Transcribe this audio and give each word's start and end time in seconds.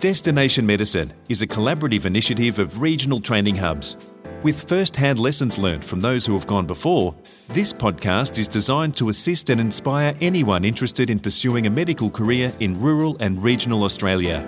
Destination 0.00 0.66
Medicine 0.66 1.10
is 1.30 1.40
a 1.40 1.46
collaborative 1.46 2.04
initiative 2.04 2.58
of 2.58 2.82
regional 2.82 3.18
training 3.18 3.56
hubs. 3.56 3.96
With 4.42 4.68
first 4.68 4.94
hand 4.94 5.18
lessons 5.18 5.58
learned 5.58 5.82
from 5.82 6.00
those 6.00 6.26
who 6.26 6.34
have 6.34 6.46
gone 6.46 6.66
before, 6.66 7.14
this 7.48 7.72
podcast 7.72 8.38
is 8.38 8.46
designed 8.46 8.94
to 8.96 9.08
assist 9.08 9.48
and 9.48 9.58
inspire 9.58 10.14
anyone 10.20 10.66
interested 10.66 11.08
in 11.08 11.18
pursuing 11.18 11.66
a 11.66 11.70
medical 11.70 12.10
career 12.10 12.52
in 12.60 12.78
rural 12.78 13.16
and 13.20 13.42
regional 13.42 13.84
Australia. 13.84 14.46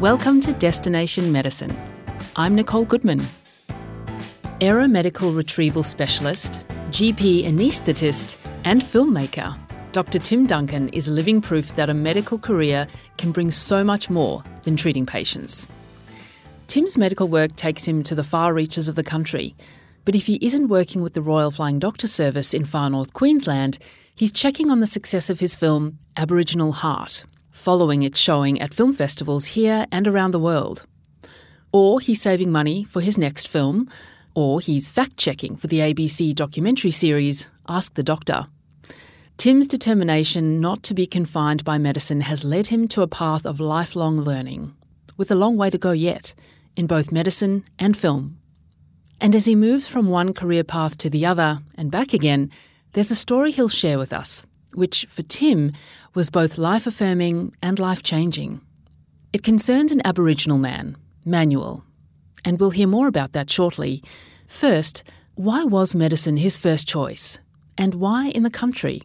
Welcome 0.00 0.40
to 0.40 0.54
Destination 0.54 1.30
Medicine. 1.30 1.76
I'm 2.36 2.54
Nicole 2.54 2.86
Goodman. 2.86 3.20
Aeromedical 4.60 5.36
retrieval 5.36 5.82
specialist, 5.82 6.66
GP 6.88 7.44
anaesthetist, 7.44 8.38
and 8.64 8.80
filmmaker, 8.80 9.54
Dr. 9.92 10.18
Tim 10.18 10.46
Duncan 10.46 10.88
is 10.90 11.08
living 11.08 11.42
proof 11.42 11.74
that 11.74 11.90
a 11.90 11.94
medical 11.94 12.38
career 12.38 12.86
can 13.18 13.32
bring 13.32 13.50
so 13.50 13.84
much 13.84 14.08
more 14.08 14.42
than 14.62 14.74
treating 14.74 15.04
patients. 15.04 15.66
Tim's 16.68 16.96
medical 16.96 17.28
work 17.28 17.54
takes 17.56 17.84
him 17.84 18.02
to 18.04 18.14
the 18.14 18.24
far 18.24 18.54
reaches 18.54 18.88
of 18.88 18.94
the 18.96 19.04
country, 19.04 19.54
but 20.06 20.14
if 20.14 20.26
he 20.26 20.38
isn't 20.40 20.68
working 20.68 21.02
with 21.02 21.12
the 21.12 21.20
Royal 21.20 21.50
Flying 21.50 21.78
Doctor 21.78 22.06
Service 22.06 22.54
in 22.54 22.64
far 22.64 22.88
north 22.88 23.12
Queensland, 23.12 23.78
he's 24.14 24.32
checking 24.32 24.70
on 24.70 24.80
the 24.80 24.86
success 24.86 25.28
of 25.28 25.40
his 25.40 25.54
film 25.54 25.98
Aboriginal 26.16 26.72
Heart 26.72 27.26
following 27.50 28.02
its 28.02 28.18
showing 28.18 28.58
at 28.60 28.72
film 28.72 28.94
festivals 28.94 29.48
here 29.48 29.86
and 29.92 30.08
around 30.08 30.30
the 30.30 30.38
world. 30.38 30.86
Or 31.72 32.00
he's 32.00 32.22
saving 32.22 32.50
money 32.50 32.84
for 32.84 33.02
his 33.02 33.18
next 33.18 33.48
film, 33.48 33.90
or 34.36 34.60
he's 34.60 34.86
fact 34.86 35.16
checking 35.16 35.56
for 35.56 35.66
the 35.66 35.78
ABC 35.78 36.34
documentary 36.34 36.90
series 36.90 37.48
Ask 37.68 37.94
the 37.94 38.02
Doctor. 38.02 38.46
Tim's 39.38 39.66
determination 39.66 40.60
not 40.60 40.82
to 40.84 40.94
be 40.94 41.06
confined 41.06 41.64
by 41.64 41.78
medicine 41.78 42.20
has 42.20 42.44
led 42.44 42.66
him 42.66 42.86
to 42.88 43.00
a 43.00 43.08
path 43.08 43.46
of 43.46 43.60
lifelong 43.60 44.18
learning, 44.18 44.76
with 45.16 45.30
a 45.30 45.34
long 45.34 45.56
way 45.56 45.70
to 45.70 45.78
go 45.78 45.92
yet, 45.92 46.34
in 46.76 46.86
both 46.86 47.10
medicine 47.10 47.64
and 47.78 47.96
film. 47.96 48.38
And 49.22 49.34
as 49.34 49.46
he 49.46 49.54
moves 49.54 49.88
from 49.88 50.10
one 50.10 50.34
career 50.34 50.64
path 50.64 50.98
to 50.98 51.08
the 51.08 51.24
other 51.24 51.60
and 51.74 51.90
back 51.90 52.12
again, 52.12 52.50
there's 52.92 53.10
a 53.10 53.16
story 53.16 53.52
he'll 53.52 53.70
share 53.70 53.98
with 53.98 54.12
us, 54.12 54.44
which, 54.74 55.06
for 55.06 55.22
Tim, 55.22 55.72
was 56.14 56.28
both 56.28 56.58
life 56.58 56.86
affirming 56.86 57.54
and 57.62 57.78
life 57.78 58.02
changing. 58.02 58.60
It 59.32 59.42
concerns 59.42 59.92
an 59.92 60.02
Aboriginal 60.04 60.58
man, 60.58 60.94
Manuel, 61.24 61.85
and 62.46 62.58
we'll 62.58 62.70
hear 62.70 62.86
more 62.86 63.08
about 63.08 63.32
that 63.32 63.50
shortly. 63.50 64.02
First, 64.46 65.02
why 65.34 65.64
was 65.64 65.94
medicine 65.94 66.38
his 66.38 66.56
first 66.56 66.88
choice? 66.88 67.38
And 67.76 67.96
why 67.96 68.28
in 68.28 68.42
the 68.44 68.50
country? 68.50 69.02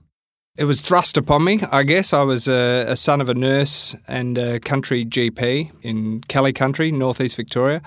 It 0.58 0.66
was 0.66 0.82
thrust 0.82 1.18
upon 1.18 1.44
me, 1.44 1.62
I 1.72 1.84
guess. 1.84 2.14
I 2.14 2.22
was 2.22 2.48
a, 2.48 2.86
a, 2.88 2.96
son 2.96 3.20
of 3.20 3.30
a 3.30 3.34
nurse 3.34 3.96
and 4.08 4.38
a 4.38 4.60
country 4.60 5.06
GP 5.06 5.72
in 5.82 6.22
Kelly 6.28 6.54
Country, 6.54 6.92
northeast 6.92 7.36
Victoria. 7.36 7.82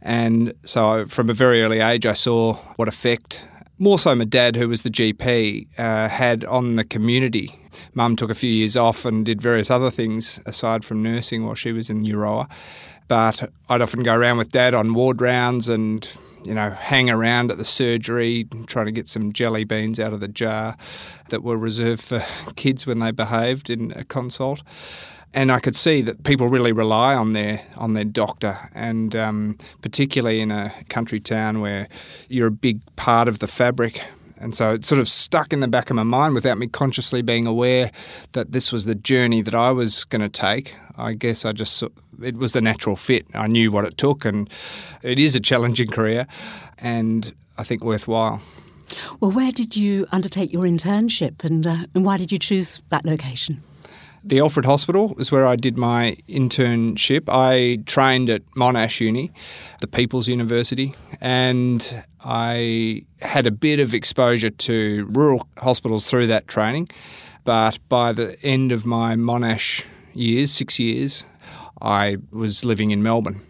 And 0.00 0.54
so 0.64 0.88
I, 0.88 1.04
from 1.06 1.28
a 1.28 1.34
very 1.34 1.62
early 1.62 1.80
age, 1.80 2.06
I 2.06 2.12
saw 2.12 2.54
what 2.76 2.88
effect 2.88 3.44
more 3.80 3.98
so 3.98 4.14
my 4.14 4.24
dad, 4.24 4.56
who 4.56 4.68
was 4.68 4.82
the 4.82 4.90
GP, 4.90 5.66
uh, 5.78 6.06
had 6.08 6.44
on 6.44 6.76
the 6.76 6.84
community. 6.84 7.50
Mum 7.94 8.14
took 8.14 8.30
a 8.30 8.34
few 8.34 8.50
years 8.50 8.76
off 8.76 9.06
and 9.06 9.24
did 9.24 9.40
various 9.40 9.70
other 9.70 9.90
things 9.90 10.38
aside 10.44 10.84
from 10.84 11.02
nursing 11.02 11.46
while 11.46 11.54
she 11.54 11.72
was 11.72 11.88
in 11.88 12.04
Euroa. 12.04 12.48
But 13.10 13.50
I'd 13.68 13.82
often 13.82 14.04
go 14.04 14.14
around 14.14 14.38
with 14.38 14.52
dad 14.52 14.72
on 14.72 14.94
ward 14.94 15.20
rounds 15.20 15.68
and 15.68 16.08
you 16.44 16.54
know, 16.54 16.70
hang 16.70 17.10
around 17.10 17.50
at 17.50 17.58
the 17.58 17.64
surgery, 17.64 18.46
trying 18.68 18.86
to 18.86 18.92
get 18.92 19.08
some 19.08 19.32
jelly 19.32 19.64
beans 19.64 19.98
out 19.98 20.12
of 20.12 20.20
the 20.20 20.28
jar 20.28 20.76
that 21.28 21.42
were 21.42 21.58
reserved 21.58 22.00
for 22.00 22.22
kids 22.56 22.86
when 22.86 23.00
they 23.00 23.10
behaved 23.10 23.68
in 23.68 23.92
a 23.96 24.04
consult 24.04 24.62
and 25.32 25.52
I 25.52 25.60
could 25.60 25.76
see 25.76 26.02
that 26.02 26.24
people 26.24 26.48
really 26.48 26.72
rely 26.72 27.14
on 27.14 27.32
their 27.32 27.60
on 27.76 27.92
their 27.92 28.04
doctor, 28.04 28.56
and 28.74 29.14
um, 29.14 29.58
particularly 29.80 30.40
in 30.40 30.50
a 30.50 30.72
country 30.88 31.20
town 31.20 31.60
where 31.60 31.88
you're 32.28 32.48
a 32.48 32.52
big 32.52 32.80
part 32.96 33.28
of 33.28 33.38
the 33.38 33.46
fabric. 33.46 34.02
And 34.40 34.54
so 34.54 34.72
it 34.72 34.84
sort 34.84 35.00
of 35.00 35.08
stuck 35.08 35.52
in 35.52 35.60
the 35.60 35.68
back 35.68 35.90
of 35.90 35.96
my 35.96 36.02
mind 36.02 36.34
without 36.34 36.56
me 36.56 36.66
consciously 36.66 37.20
being 37.22 37.46
aware 37.46 37.90
that 38.32 38.52
this 38.52 38.72
was 38.72 38.86
the 38.86 38.94
journey 38.94 39.42
that 39.42 39.54
I 39.54 39.70
was 39.70 40.04
going 40.04 40.22
to 40.22 40.28
take. 40.28 40.74
I 40.96 41.12
guess 41.12 41.44
I 41.44 41.52
just 41.52 41.82
it 42.22 42.36
was 42.36 42.52
the 42.52 42.60
natural 42.60 42.96
fit. 42.96 43.26
I 43.34 43.46
knew 43.46 43.70
what 43.70 43.84
it 43.84 43.96
took, 43.96 44.24
and 44.24 44.48
it 45.02 45.18
is 45.18 45.34
a 45.34 45.40
challenging 45.40 45.88
career, 45.88 46.26
and 46.78 47.32
I 47.58 47.64
think 47.64 47.84
worthwhile. 47.84 48.40
Well, 49.20 49.30
where 49.30 49.52
did 49.52 49.76
you 49.76 50.06
undertake 50.10 50.52
your 50.52 50.64
internship, 50.64 51.44
and 51.44 51.66
uh, 51.66 51.86
and 51.94 52.04
why 52.04 52.16
did 52.16 52.32
you 52.32 52.38
choose 52.38 52.82
that 52.88 53.04
location? 53.04 53.62
The 54.22 54.40
Alfred 54.40 54.66
Hospital 54.66 55.14
is 55.18 55.32
where 55.32 55.46
I 55.46 55.56
did 55.56 55.78
my 55.78 56.14
internship. 56.28 57.24
I 57.28 57.82
trained 57.86 58.28
at 58.28 58.44
Monash 58.48 59.00
Uni, 59.00 59.32
the 59.80 59.86
People's 59.86 60.28
University, 60.28 60.94
and 61.22 62.04
I 62.22 63.02
had 63.22 63.46
a 63.46 63.50
bit 63.50 63.80
of 63.80 63.94
exposure 63.94 64.50
to 64.50 65.08
rural 65.10 65.48
hospitals 65.56 66.10
through 66.10 66.26
that 66.26 66.48
training. 66.48 66.88
But 67.44 67.78
by 67.88 68.12
the 68.12 68.36
end 68.42 68.72
of 68.72 68.84
my 68.84 69.14
Monash 69.14 69.84
years, 70.12 70.50
six 70.50 70.78
years, 70.78 71.24
I 71.80 72.18
was 72.30 72.62
living 72.62 72.90
in 72.90 73.02
Melbourne. 73.02 73.40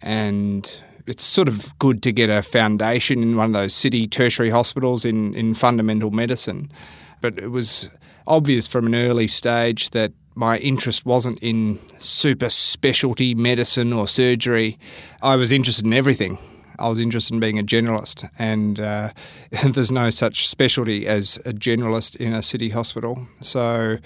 And 0.00 0.70
it's 1.06 1.22
sort 1.22 1.48
of 1.48 1.78
good 1.78 2.02
to 2.04 2.12
get 2.12 2.30
a 2.30 2.40
foundation 2.40 3.22
in 3.22 3.36
one 3.36 3.46
of 3.46 3.52
those 3.52 3.74
city 3.74 4.06
tertiary 4.06 4.48
hospitals 4.48 5.04
in, 5.04 5.34
in 5.34 5.52
fundamental 5.52 6.10
medicine. 6.10 6.72
But 7.20 7.38
it 7.38 7.48
was 7.48 7.90
obvious 8.26 8.68
from 8.68 8.86
an 8.86 8.94
early 8.94 9.26
stage 9.26 9.90
that 9.90 10.12
my 10.34 10.58
interest 10.58 11.04
wasn't 11.04 11.38
in 11.42 11.80
super 11.98 12.48
specialty 12.48 13.34
medicine 13.34 13.92
or 13.92 14.06
surgery. 14.06 14.78
I 15.20 15.34
was 15.34 15.50
interested 15.50 15.84
in 15.84 15.92
everything. 15.92 16.38
I 16.78 16.88
was 16.88 17.00
interested 17.00 17.34
in 17.34 17.40
being 17.40 17.58
a 17.58 17.64
generalist, 17.64 18.30
and 18.38 18.78
uh, 18.78 19.10
there's 19.64 19.90
no 19.90 20.10
such 20.10 20.46
specialty 20.46 21.08
as 21.08 21.38
a 21.38 21.52
generalist 21.52 22.14
in 22.16 22.32
a 22.32 22.42
city 22.42 22.68
hospital. 22.68 23.26
So, 23.40 23.98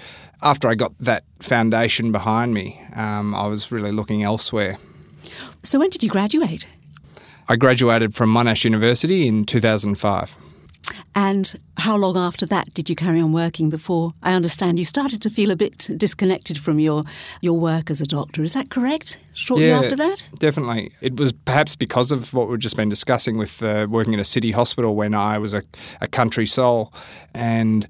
after 0.43 0.69
I 0.69 0.75
got 0.75 0.93
that 0.99 1.25
foundation 1.41 2.13
behind 2.13 2.55
me, 2.55 2.81
um, 2.97 3.35
I 3.35 3.47
was 3.47 3.71
really 3.71 3.93
looking 3.93 4.23
elsewhere. 4.23 4.79
So, 5.63 5.79
when 5.79 5.91
did 5.91 6.03
you 6.03 6.09
graduate? 6.09 6.67
I 7.49 7.57
graduated 7.57 8.15
from 8.15 8.33
Monash 8.33 8.65
University 8.65 9.29
in 9.29 9.45
2005. 9.45 10.39
And 11.15 11.55
how 11.77 11.97
long 11.97 12.17
after 12.17 12.47
that 12.47 12.73
did 12.75 12.89
you 12.89 12.97
carry 12.97 13.21
on 13.21 13.33
working 13.33 13.69
before 13.69 14.13
I 14.23 14.33
understand 14.33 14.79
you 14.79 14.85
started 14.85 15.21
to 15.23 15.31
feel 15.31 15.51
a 15.51 15.57
bit 15.57 15.91
disconnected 15.97 16.59
from 16.59 16.79
your, 16.79 17.05
your 17.41 17.59
work 17.59 17.91
as 17.91 18.01
a 18.01 18.07
doctor? 18.07 18.43
Is 18.43 18.55
that 18.55 18.71
correct? 18.71 19.19
Shortly 19.35 19.69
yeah, 19.69 19.81
after 19.81 19.97
that? 19.97 20.29
Definitely. 20.39 20.93
It 21.01 21.17
was 21.17 21.33
perhaps 21.33 21.77
because 21.77 22.13
of 22.13 22.33
what 22.33 22.49
we've 22.49 22.59
just 22.59 22.77
been 22.77 22.89
discussing 22.89 23.37
with 23.37 23.63
uh, 23.63 23.87
working 23.91 24.15
in 24.15 24.21
a 24.21 24.25
city 24.25 24.53
hospital 24.53 24.97
when 24.97 25.15
I 25.15 25.39
was 25.39 25.53
a, 25.53 25.63
a 26.01 26.09
country 26.09 26.47
soul. 26.47 26.93
And 27.35 27.87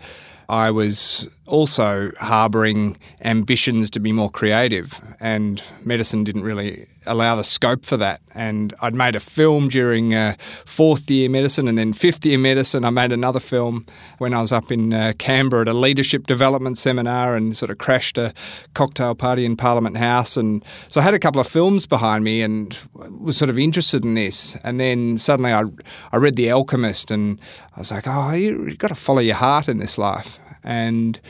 I 0.49 0.71
was 0.71 1.29
also 1.47 2.13
harbouring 2.19 2.97
ambitions 3.25 3.91
to 3.91 4.01
be 4.01 4.13
more 4.13 4.31
creative, 4.31 5.01
and 5.21 5.63
medicine 5.85 6.25
didn't 6.25 6.45
really 6.45 6.87
allow 7.07 7.35
the 7.35 7.45
scope 7.45 7.85
for 7.85 7.97
that. 7.97 8.21
And 8.35 8.75
I'd 8.81 8.95
made 8.95 9.15
a 9.15 9.21
film 9.21 9.69
during 9.69 10.15
uh, 10.15 10.37
fourth 10.39 11.11
year 11.11 11.29
medicine 11.29 11.69
and 11.69 11.77
then 11.77 11.93
fifth 11.93 12.25
year 12.25 12.39
medicine. 12.39 12.85
I 12.85 12.91
made 12.91 13.13
another 13.13 13.41
film 13.41 13.87
when 14.19 14.35
I 14.35 14.41
was 14.41 14.53
up 14.53 14.71
in 14.71 14.93
uh, 14.93 15.13
Canberra 15.19 15.63
at 15.63 15.69
a 15.69 15.73
leadership 15.73 16.27
development 16.27 16.79
seminar 16.79 17.35
and 17.35 17.57
sort 17.57 17.71
of 17.71 17.79
crashed 17.79 18.19
a 18.19 18.33
cocktail 18.75 19.15
party 19.15 19.45
in 19.45 19.57
Parliament 19.57 19.97
House. 19.97 20.37
And 20.37 20.65
so 20.89 21.01
I 21.01 21.05
had 21.05 21.15
a 21.15 21.19
couple 21.19 21.41
of 21.41 21.49
films 21.49 21.87
behind 21.87 22.25
me 22.25 22.43
and 22.43 22.79
was 22.95 23.37
sort 23.37 23.51
of 23.51 23.59
interested 23.59 24.05
in 24.05 24.15
this. 24.15 24.57
And 24.65 24.79
then 24.79 25.19
suddenly 25.19 25.53
I, 25.53 25.65
I 26.13 26.17
read 26.17 26.37
The 26.37 26.51
Alchemist 26.51 27.11
and 27.11 27.41
I 27.77 27.81
was 27.81 27.91
like, 27.91 28.05
oh, 28.07 28.33
you've 28.33 28.79
got 28.79 28.89
to 28.89 28.95
follow 28.95 29.21
your 29.21 29.37
heart 29.37 29.69
in 29.69 29.79
this 29.79 29.99
life. 29.99 30.39
And 30.65 31.21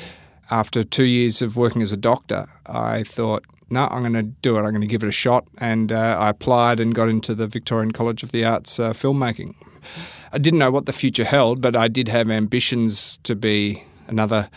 after 0.50 0.84
two 0.84 1.04
years 1.04 1.42
of 1.42 1.56
working 1.56 1.82
as 1.82 1.92
a 1.92 1.96
doctor, 1.96 2.46
I 2.66 3.02
thought, 3.02 3.44
no, 3.70 3.88
I'm 3.90 4.02
going 4.02 4.12
to 4.12 4.22
do 4.22 4.56
it. 4.56 4.60
I'm 4.60 4.70
going 4.70 4.82
to 4.82 4.86
give 4.86 5.02
it 5.02 5.08
a 5.08 5.12
shot. 5.12 5.46
And 5.58 5.92
uh, 5.92 6.16
I 6.18 6.28
applied 6.28 6.78
and 6.78 6.94
got 6.94 7.08
into 7.08 7.34
the 7.34 7.46
Victorian 7.46 7.92
College 7.92 8.22
of 8.22 8.32
the 8.32 8.44
Arts 8.44 8.78
uh, 8.78 8.92
filmmaking. 8.92 9.54
I 10.32 10.38
didn't 10.38 10.58
know 10.58 10.70
what 10.70 10.86
the 10.86 10.92
future 10.92 11.24
held, 11.24 11.60
but 11.60 11.76
I 11.76 11.88
did 11.88 12.08
have 12.08 12.30
ambitions 12.30 13.18
to 13.24 13.34
be 13.34 13.82
another 14.08 14.48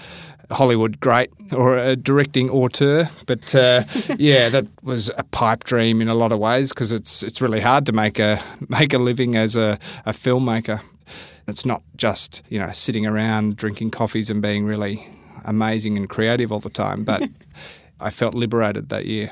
Hollywood 0.51 1.00
great 1.00 1.31
or 1.51 1.77
a 1.77 1.95
directing 1.95 2.50
auteur. 2.50 3.10
But 3.25 3.56
uh, 3.56 3.83
yeah, 4.18 4.50
that 4.50 4.68
was 4.83 5.12
a 5.18 5.24
pipe 5.24 5.63
dream 5.63 6.01
in 6.01 6.10
a 6.10 6.13
lot 6.13 6.31
of 6.31 6.39
ways 6.39 6.69
because 6.69 6.92
it's 6.92 7.24
it's 7.24 7.42
really 7.42 7.62
hard 7.62 7.86
to 7.88 7.92
make 7.92 8.19
a 8.19 8.42
make 8.69 8.94
a 8.94 8.98
living 8.98 9.36
as 9.36 9.56
a, 9.56 9.80
a 10.06 10.12
filmmaker. 10.12 10.81
It's 11.48 11.66
not 11.66 11.84
just 11.96 12.42
you 12.50 12.60
know 12.60 12.72
sitting 12.72 13.06
around 13.06 13.56
drinking 13.56 13.92
coffees 13.92 14.30
and 14.30 14.42
being 14.42 14.66
really 14.66 15.06
amazing 15.46 15.98
and 15.98 16.10
creative 16.10 16.52
all 16.52 16.60
the 16.60 16.70
time, 16.70 17.04
but 17.04 17.28
I 18.00 18.10
felt 18.10 18.34
liberated 18.34 18.90
that 18.90 19.06
year. 19.06 19.32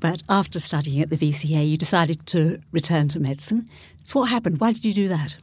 But 0.00 0.22
after 0.28 0.60
studying 0.60 1.02
at 1.02 1.10
the 1.10 1.16
VCA, 1.16 1.68
you 1.68 1.76
decided 1.76 2.26
to 2.26 2.60
return 2.72 3.08
to 3.08 3.20
medicine. 3.20 3.68
So, 4.04 4.20
what 4.20 4.30
happened? 4.30 4.60
Why 4.60 4.72
did 4.72 4.84
you 4.84 4.92
do 4.92 5.08
that? 5.08 5.36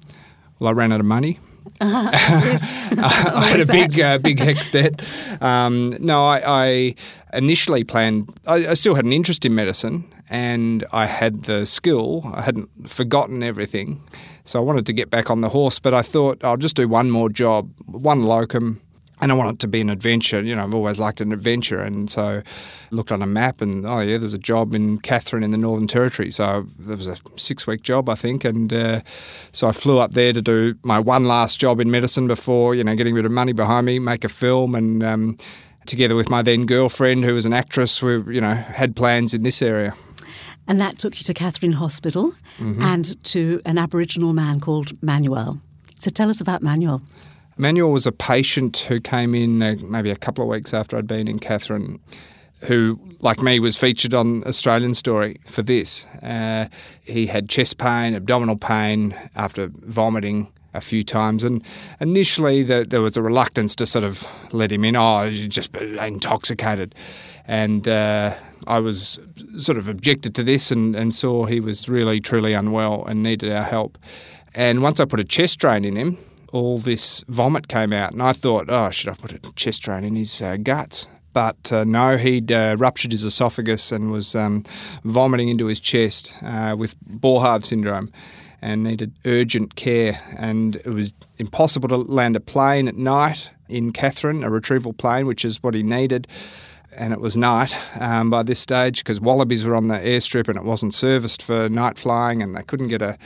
Well, 0.59 0.69
I 0.69 0.73
ran 0.73 0.91
out 0.91 0.99
of 0.99 1.05
money. 1.05 1.39
Uh, 1.81 2.09
yes. 2.13 2.71
I 2.97 3.47
had 3.47 3.59
a 3.59 3.65
big, 3.65 3.99
uh, 3.99 4.19
big 4.19 4.37
HECS 4.37 4.71
debt. 4.71 5.41
Um, 5.41 5.95
no, 5.99 6.25
I, 6.25 6.41
I, 6.45 6.95
initially 7.33 7.83
planned. 7.83 8.33
I, 8.45 8.67
I, 8.67 8.73
still 8.75 8.93
had 8.93 9.03
an 9.03 9.11
interest 9.11 9.45
in 9.45 9.55
medicine, 9.55 10.05
and 10.29 10.85
I 10.93 11.05
had 11.05 11.43
the 11.45 11.65
skill. 11.65 12.31
I 12.33 12.43
hadn't 12.43 12.89
forgotten 12.89 13.43
everything, 13.43 14.01
so 14.45 14.59
I 14.59 14.63
wanted 14.63 14.85
to 14.85 14.93
get 14.93 15.09
back 15.09 15.29
on 15.29 15.41
the 15.41 15.49
horse. 15.49 15.79
But 15.79 15.93
I 15.93 16.01
thought 16.01 16.43
I'll 16.43 16.57
just 16.57 16.75
do 16.75 16.87
one 16.87 17.11
more 17.11 17.29
job, 17.29 17.69
one 17.87 18.23
locum, 18.23 18.81
and 19.21 19.31
I 19.31 19.35
want 19.35 19.55
it 19.55 19.59
to 19.59 19.67
be 19.67 19.81
an 19.81 19.89
adventure. 19.89 20.41
You 20.41 20.55
know, 20.55 20.63
I've 20.63 20.75
always 20.75 20.99
liked 20.99 21.21
an 21.21 21.31
adventure, 21.31 21.79
and 21.79 22.09
so 22.09 22.41
looked 22.91 23.11
on 23.11 23.21
a 23.21 23.25
map, 23.25 23.61
and 23.61 23.85
oh 23.85 23.99
yeah, 23.99 24.17
there's 24.17 24.33
a 24.33 24.39
job 24.39 24.75
in 24.75 24.99
Katherine 24.99 25.43
in 25.43 25.51
the 25.51 25.57
Northern 25.57 25.87
Territory. 25.87 26.31
So 26.31 26.67
there 26.77 26.97
was 26.97 27.07
a 27.07 27.17
six-week 27.35 27.81
job, 27.81 28.09
I 28.09 28.15
think, 28.15 28.43
and 28.45 28.71
uh, 28.71 29.01
so 29.51 29.67
I 29.67 29.71
flew 29.71 29.99
up 29.99 30.11
there 30.11 30.33
to 30.33 30.41
do 30.41 30.75
my 30.83 30.99
one 30.99 31.25
last 31.25 31.59
job 31.59 31.79
in 31.79 31.89
medicine 31.91 32.27
before 32.27 32.75
you 32.75 32.83
know 32.83 32.95
getting 32.95 33.15
bit 33.15 33.25
of 33.25 33.31
money 33.31 33.53
behind 33.53 33.85
me, 33.85 33.99
make 33.99 34.23
a 34.23 34.29
film, 34.29 34.75
and 34.75 35.01
um, 35.03 35.37
together 35.85 36.15
with 36.15 36.29
my 36.29 36.41
then 36.41 36.65
girlfriend, 36.65 37.23
who 37.23 37.33
was 37.33 37.45
an 37.45 37.53
actress, 37.53 38.01
we 38.01 38.21
you 38.33 38.41
know 38.41 38.53
had 38.53 38.95
plans 38.95 39.33
in 39.33 39.43
this 39.43 39.61
area. 39.61 39.93
And 40.67 40.81
that 40.81 40.97
took 40.97 41.17
you 41.17 41.23
to 41.23 41.33
Katherine 41.33 41.73
Hospital 41.73 42.31
mm-hmm. 42.57 42.81
and 42.81 43.23
to 43.25 43.61
an 43.65 43.77
Aboriginal 43.77 44.33
man 44.33 44.59
called 44.59 44.91
Manuel. 45.03 45.61
So 45.99 46.09
tell 46.09 46.29
us 46.29 46.41
about 46.41 46.61
Manuel. 46.61 47.01
Manuel 47.57 47.91
was 47.91 48.05
a 48.05 48.11
patient 48.11 48.77
who 48.77 48.99
came 48.99 49.33
in 49.33 49.61
uh, 49.61 49.75
maybe 49.83 50.11
a 50.11 50.15
couple 50.15 50.43
of 50.43 50.49
weeks 50.49 50.73
after 50.73 50.97
I'd 50.97 51.07
been 51.07 51.27
in 51.27 51.39
Katherine, 51.39 51.99
who, 52.61 52.99
like 53.21 53.41
me, 53.41 53.59
was 53.59 53.77
featured 53.77 54.13
on 54.13 54.43
Australian 54.45 54.93
Story 54.93 55.37
for 55.45 55.61
this. 55.61 56.05
Uh, 56.21 56.67
he 57.03 57.27
had 57.27 57.47
chest 57.47 57.77
pain, 57.77 58.13
abdominal 58.13 58.57
pain 58.57 59.15
after 59.35 59.69
vomiting 59.71 60.51
a 60.73 60.81
few 60.81 61.03
times, 61.03 61.43
and 61.45 61.63
initially 62.01 62.61
the, 62.61 62.85
there 62.87 62.99
was 63.01 63.15
a 63.15 63.21
reluctance 63.21 63.75
to 63.77 63.85
sort 63.85 64.03
of 64.03 64.27
let 64.51 64.71
him 64.71 64.83
in. 64.83 64.97
Oh, 64.97 65.23
you 65.23 65.47
just 65.47 65.73
intoxicated, 65.75 66.93
and 67.47 67.87
uh, 67.87 68.35
I 68.67 68.79
was 68.79 69.19
sort 69.57 69.77
of 69.77 69.87
objected 69.87 70.35
to 70.35 70.43
this 70.43 70.71
and, 70.71 70.95
and 70.95 71.13
saw 71.13 71.45
he 71.45 71.59
was 71.59 71.87
really 71.87 72.19
truly 72.19 72.53
unwell 72.53 73.05
and 73.05 73.21
needed 73.23 73.51
our 73.51 73.63
help. 73.63 73.97
And 74.55 74.81
once 74.81 74.99
I 74.99 75.05
put 75.05 75.19
a 75.19 75.23
chest 75.23 75.59
drain 75.59 75.85
in 75.85 75.95
him, 75.95 76.17
all 76.51 76.77
this 76.77 77.23
vomit 77.27 77.67
came 77.67 77.91
out, 77.91 78.13
and 78.13 78.21
I 78.21 78.31
thought, 78.31 78.69
oh, 78.69 78.89
should 78.89 79.09
I 79.09 79.15
put 79.15 79.33
a 79.33 79.53
chest 79.55 79.81
drain 79.81 80.03
in 80.03 80.15
his 80.15 80.41
uh, 80.41 80.57
guts? 80.57 81.07
But 81.33 81.71
uh, 81.71 81.83
no, 81.83 82.15
he'd 82.15 82.49
uh, 82.49 82.77
ruptured 82.79 83.11
his 83.11 83.25
esophagus 83.25 83.91
and 83.91 84.09
was 84.09 84.35
um, 84.35 84.63
vomiting 85.03 85.49
into 85.49 85.65
his 85.65 85.81
chest 85.81 86.33
uh, 86.41 86.75
with 86.77 86.95
Boerhaave 87.03 87.65
syndrome 87.65 88.09
and 88.61 88.83
needed 88.83 89.11
urgent 89.25 89.75
care. 89.75 90.17
And 90.37 90.77
it 90.77 90.87
was 90.87 91.13
impossible 91.37 91.89
to 91.89 91.97
land 91.97 92.37
a 92.37 92.39
plane 92.39 92.87
at 92.87 92.95
night 92.95 93.51
in 93.67 93.91
Katherine, 93.91 94.45
a 94.45 94.49
retrieval 94.49 94.93
plane, 94.93 95.25
which 95.25 95.43
is 95.43 95.61
what 95.61 95.73
he 95.73 95.83
needed 95.83 96.25
and 96.97 97.13
it 97.13 97.21
was 97.21 97.35
night 97.37 97.77
um, 97.99 98.29
by 98.29 98.43
this 98.43 98.59
stage 98.59 98.99
because 98.99 99.19
wallabies 99.19 99.63
were 99.63 99.75
on 99.75 99.87
the 99.87 99.95
airstrip 99.95 100.47
and 100.47 100.57
it 100.57 100.63
wasn't 100.63 100.93
serviced 100.93 101.41
for 101.41 101.69
night 101.69 101.97
flying, 101.97 102.41
and 102.41 102.55
they 102.55 102.63
couldn't 102.63 102.87
get 102.87 103.01
a, 103.01 103.17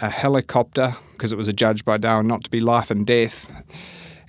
a 0.00 0.10
helicopter 0.10 0.94
because 1.12 1.32
it 1.32 1.36
was 1.36 1.48
adjudged 1.48 1.84
by 1.84 1.96
Darwin 1.96 2.26
not 2.26 2.44
to 2.44 2.50
be 2.50 2.60
life 2.60 2.90
and 2.90 3.06
death. 3.06 3.50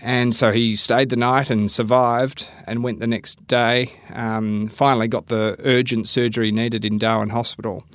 And 0.02 0.34
so 0.34 0.52
he 0.52 0.76
stayed 0.76 1.10
the 1.10 1.18
night 1.18 1.50
and 1.50 1.70
survived 1.70 2.50
and 2.66 2.84
went 2.84 3.00
the 3.00 3.08
next 3.08 3.46
day. 3.48 3.92
Um, 4.14 4.68
finally, 4.68 5.08
got 5.08 5.28
the 5.28 5.58
urgent 5.64 6.08
surgery 6.08 6.52
needed 6.52 6.86
in 6.86 6.98
Darwin 6.98 7.30
Hospital 7.30 7.86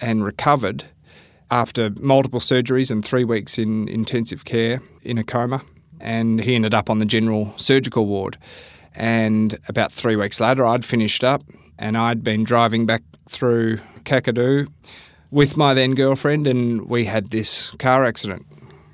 and 0.00 0.24
recovered 0.24 0.84
after 1.50 1.90
multiple 2.00 2.40
surgeries 2.40 2.90
and 2.90 3.04
three 3.04 3.24
weeks 3.24 3.58
in 3.58 3.88
intensive 3.88 4.44
care 4.44 4.80
in 5.02 5.18
a 5.18 5.24
coma. 5.24 5.62
And 6.00 6.40
he 6.40 6.54
ended 6.54 6.72
up 6.72 6.88
on 6.88 6.98
the 6.98 7.04
general 7.04 7.52
surgical 7.58 8.06
ward. 8.06 8.38
And 8.94 9.58
about 9.68 9.92
three 9.92 10.16
weeks 10.16 10.40
later, 10.40 10.64
I'd 10.66 10.84
finished 10.84 11.24
up 11.24 11.42
and 11.78 11.96
I'd 11.96 12.22
been 12.22 12.44
driving 12.44 12.86
back 12.86 13.02
through 13.28 13.78
Kakadu 14.04 14.68
with 15.30 15.56
my 15.56 15.74
then 15.74 15.94
girlfriend, 15.94 16.46
and 16.46 16.88
we 16.88 17.04
had 17.04 17.30
this 17.30 17.70
car 17.76 18.04
accident. 18.04 18.44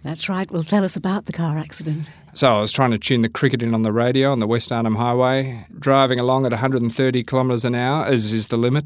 That's 0.05 0.29
right. 0.29 0.49
Well, 0.51 0.63
tell 0.63 0.85
us 0.85 0.95
about 0.95 1.25
the 1.25 1.33
car 1.33 1.59
accident. 1.59 2.11
So 2.35 2.59
I 2.59 2.61
was 2.61 2.71
trying 2.71 2.93
to 2.93 2.99
tune 2.99 3.23
the 3.23 3.29
cricket 3.29 3.63
in 3.63 3.75
on 3.75 3.83
the 3.83 3.93
radio 3.93 4.31
on 4.31 4.39
the 4.39 4.47
West 4.47 4.71
Arnhem 4.71 4.95
Highway, 4.95 5.67
driving 5.79 6.21
along 6.21 6.45
at 6.45 6.53
130 6.53 7.25
kilometres 7.25 7.65
an 7.65 7.75
hour, 7.75 8.05
as 8.05 8.33
is 8.33 8.49
the 8.49 8.57
limit. 8.57 8.85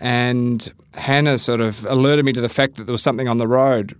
And 0.00 0.72
Hannah 0.94 1.38
sort 1.38 1.60
of 1.60 1.84
alerted 1.86 2.24
me 2.24 2.32
to 2.32 2.40
the 2.40 2.48
fact 2.48 2.76
that 2.76 2.84
there 2.84 2.92
was 2.92 3.02
something 3.02 3.28
on 3.28 3.38
the 3.38 3.46
road 3.46 3.96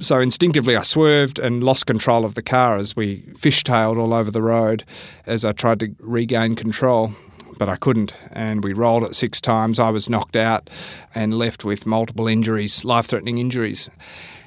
so 0.00 0.20
instinctively, 0.20 0.76
I 0.76 0.82
swerved 0.82 1.38
and 1.38 1.62
lost 1.62 1.86
control 1.86 2.24
of 2.24 2.34
the 2.34 2.42
car 2.42 2.76
as 2.76 2.94
we 2.94 3.22
fishtailed 3.32 3.98
all 3.98 4.14
over 4.14 4.30
the 4.30 4.42
road 4.42 4.84
as 5.26 5.44
I 5.44 5.52
tried 5.52 5.80
to 5.80 5.94
regain 5.98 6.54
control. 6.54 7.12
But 7.58 7.68
I 7.68 7.76
couldn't, 7.76 8.14
and 8.30 8.62
we 8.62 8.72
rolled 8.72 9.02
it 9.02 9.16
six 9.16 9.40
times. 9.40 9.80
I 9.80 9.90
was 9.90 10.08
knocked 10.08 10.36
out 10.36 10.70
and 11.14 11.34
left 11.34 11.64
with 11.64 11.86
multiple 11.86 12.28
injuries, 12.28 12.84
life 12.84 13.06
threatening 13.06 13.38
injuries. 13.38 13.90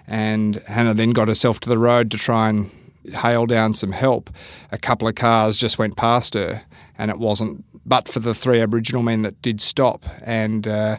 And 0.07 0.55
Hannah 0.67 0.93
then 0.93 1.11
got 1.11 1.27
herself 1.27 1.59
to 1.61 1.69
the 1.69 1.77
road 1.77 2.09
to 2.11 2.17
try 2.17 2.47
and 2.47 2.71
hail 3.13 3.45
down 3.45 3.73
some 3.73 3.91
help. 3.91 4.29
A 4.71 4.77
couple 4.77 5.09
of 5.09 5.15
cars 5.15 5.57
just 5.57 5.77
went 5.77 5.97
past 5.97 6.35
her, 6.35 6.61
and 6.97 7.11
it 7.11 7.19
wasn't 7.19 7.65
but 7.85 8.07
for 8.07 8.19
the 8.19 8.35
three 8.35 8.61
Aboriginal 8.61 9.01
men 9.01 9.23
that 9.23 9.41
did 9.41 9.59
stop 9.59 10.05
and 10.23 10.67
uh, 10.67 10.97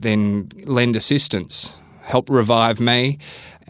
then 0.00 0.50
lend 0.64 0.96
assistance, 0.96 1.74
help 2.02 2.28
revive 2.30 2.80
me 2.80 3.18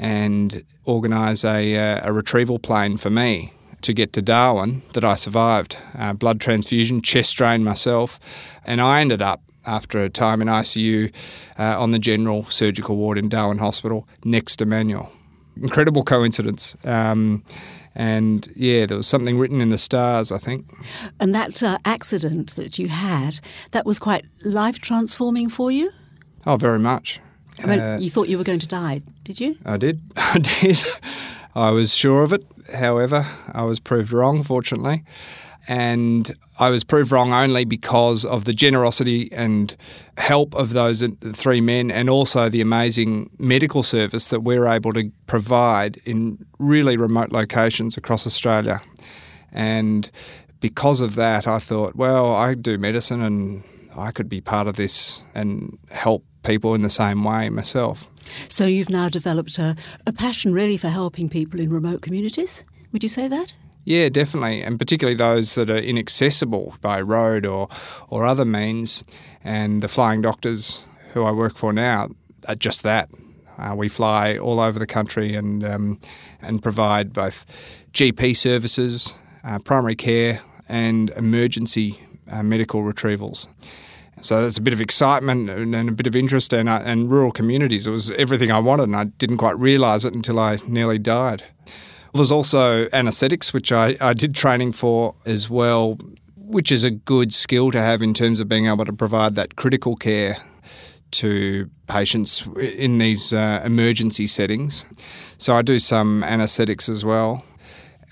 and 0.02 0.64
organise 0.84 1.44
a, 1.44 1.76
uh, 1.76 2.00
a 2.02 2.12
retrieval 2.12 2.58
plane 2.58 2.96
for 2.96 3.08
me 3.08 3.52
to 3.82 3.92
get 3.92 4.12
to 4.12 4.20
Darwin 4.20 4.82
that 4.94 5.04
I 5.04 5.14
survived. 5.14 5.78
Uh, 5.96 6.12
blood 6.12 6.40
transfusion, 6.40 7.02
chest 7.02 7.36
drain 7.36 7.62
myself, 7.62 8.18
and 8.66 8.80
I 8.80 9.00
ended 9.00 9.22
up 9.22 9.42
after 9.64 10.02
a 10.02 10.10
time 10.10 10.42
in 10.42 10.48
ICU 10.48 11.12
uh, 11.56 11.80
on 11.80 11.92
the 11.92 12.00
general 12.00 12.42
surgical 12.44 12.96
ward 12.96 13.16
in 13.16 13.28
Darwin 13.28 13.58
Hospital 13.58 14.08
next 14.24 14.56
to 14.56 14.66
Manuel. 14.66 15.12
Incredible 15.56 16.02
coincidence. 16.02 16.76
Um, 16.84 17.44
and 17.94 18.50
yeah, 18.56 18.86
there 18.86 18.96
was 18.96 19.06
something 19.06 19.38
written 19.38 19.60
in 19.60 19.68
the 19.68 19.78
stars, 19.78 20.32
I 20.32 20.38
think. 20.38 20.66
And 21.20 21.32
that 21.32 21.62
uh, 21.62 21.78
accident 21.84 22.56
that 22.56 22.76
you 22.76 22.88
had, 22.88 23.38
that 23.70 23.86
was 23.86 24.00
quite 24.00 24.24
life 24.44 24.80
transforming 24.80 25.48
for 25.48 25.70
you? 25.70 25.92
Oh, 26.44 26.56
very 26.56 26.80
much. 26.80 27.20
I 27.62 27.66
mean, 27.66 27.80
uh, 27.80 27.98
you 28.00 28.10
thought 28.10 28.28
you 28.28 28.38
were 28.38 28.44
going 28.44 28.58
to 28.60 28.68
die, 28.68 29.02
did 29.24 29.40
you? 29.40 29.56
I 29.64 29.76
did. 29.76 30.00
I 30.16 30.38
did. 30.38 30.84
I 31.54 31.70
was 31.70 31.94
sure 31.94 32.22
of 32.22 32.32
it. 32.32 32.44
However, 32.74 33.26
I 33.52 33.64
was 33.64 33.78
proved 33.78 34.12
wrong, 34.12 34.42
fortunately. 34.42 35.04
And 35.68 36.32
I 36.58 36.70
was 36.70 36.82
proved 36.82 37.12
wrong 37.12 37.32
only 37.32 37.64
because 37.64 38.24
of 38.24 38.46
the 38.46 38.52
generosity 38.52 39.30
and 39.32 39.76
help 40.18 40.54
of 40.56 40.72
those 40.72 41.06
three 41.34 41.60
men, 41.60 41.90
and 41.90 42.10
also 42.10 42.48
the 42.48 42.60
amazing 42.60 43.30
medical 43.38 43.84
service 43.84 44.28
that 44.28 44.40
we're 44.40 44.66
able 44.66 44.92
to 44.94 45.10
provide 45.26 45.98
in 46.04 46.44
really 46.58 46.96
remote 46.96 47.30
locations 47.30 47.96
across 47.96 48.26
Australia. 48.26 48.80
And 49.52 50.10
because 50.60 51.00
of 51.00 51.14
that, 51.14 51.46
I 51.46 51.58
thought, 51.60 51.94
well, 51.94 52.32
I 52.32 52.54
do 52.54 52.76
medicine 52.76 53.22
and 53.22 53.62
I 53.96 54.10
could 54.10 54.28
be 54.28 54.40
part 54.40 54.66
of 54.66 54.76
this 54.76 55.20
and 55.34 55.78
help 55.90 56.24
people 56.42 56.74
in 56.74 56.82
the 56.82 56.90
same 56.90 57.24
way 57.24 57.48
myself. 57.48 58.08
So 58.48 58.66
you've 58.66 58.90
now 58.90 59.08
developed 59.08 59.58
a, 59.58 59.74
a 60.06 60.12
passion 60.12 60.52
really 60.52 60.76
for 60.76 60.88
helping 60.88 61.28
people 61.28 61.60
in 61.60 61.70
remote 61.70 62.02
communities? 62.02 62.64
Would 62.92 63.02
you 63.02 63.08
say 63.08 63.28
that? 63.28 63.54
Yeah, 63.84 64.08
definitely, 64.08 64.62
and 64.62 64.78
particularly 64.78 65.16
those 65.16 65.56
that 65.56 65.68
are 65.68 65.76
inaccessible 65.76 66.76
by 66.80 67.00
road 67.00 67.44
or, 67.44 67.68
or 68.08 68.24
other 68.24 68.44
means. 68.44 69.02
And 69.42 69.82
the 69.82 69.88
flying 69.88 70.20
doctors 70.20 70.84
who 71.12 71.24
I 71.24 71.32
work 71.32 71.56
for 71.56 71.72
now 71.72 72.10
are 72.48 72.54
just 72.54 72.84
that. 72.84 73.10
Uh, 73.58 73.74
we 73.76 73.88
fly 73.88 74.38
all 74.38 74.60
over 74.60 74.78
the 74.78 74.86
country 74.86 75.34
and 75.34 75.64
um, 75.64 76.00
and 76.40 76.62
provide 76.62 77.12
both 77.12 77.44
GP 77.92 78.36
services, 78.36 79.14
uh, 79.44 79.58
primary 79.58 79.94
care, 79.94 80.40
and 80.68 81.10
emergency 81.10 82.00
uh, 82.30 82.42
medical 82.42 82.82
retrievals. 82.82 83.46
So 84.22 84.40
there's 84.40 84.56
a 84.56 84.62
bit 84.62 84.72
of 84.72 84.80
excitement 84.80 85.50
and, 85.50 85.88
a 85.88 85.92
bit 85.92 86.06
of 86.06 86.14
interest 86.14 86.52
and, 86.52 86.68
uh, 86.68 86.80
and 86.84 87.10
rural 87.10 87.32
communities. 87.32 87.88
It 87.88 87.90
was 87.90 88.12
everything 88.12 88.52
I 88.52 88.60
wanted, 88.60 88.84
and 88.84 88.96
I 88.96 89.04
didn't 89.04 89.38
quite 89.38 89.58
realise 89.58 90.04
it 90.04 90.14
until 90.14 90.38
I 90.38 90.58
nearly 90.68 90.98
died. 90.98 91.42
There's 92.14 92.30
also 92.30 92.88
anaesthetics, 92.92 93.52
which 93.52 93.72
I, 93.72 93.96
I 94.00 94.12
did 94.12 94.34
training 94.34 94.72
for 94.72 95.16
as 95.26 95.50
well, 95.50 95.98
which 96.36 96.70
is 96.70 96.84
a 96.84 96.90
good 96.90 97.34
skill 97.34 97.72
to 97.72 97.80
have 97.80 98.00
in 98.00 98.14
terms 98.14 98.38
of 98.38 98.48
being 98.48 98.66
able 98.66 98.84
to 98.84 98.92
provide 98.92 99.34
that 99.34 99.56
critical 99.56 99.96
care 99.96 100.36
to 101.12 101.68
patients 101.88 102.46
in 102.56 102.98
these 102.98 103.32
uh, 103.32 103.60
emergency 103.64 104.28
settings. 104.28 104.86
So 105.38 105.56
I 105.56 105.62
do 105.62 105.80
some 105.80 106.22
anaesthetics 106.22 106.88
as 106.88 107.04
well, 107.04 107.44